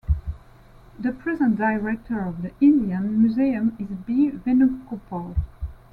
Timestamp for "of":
2.21-2.41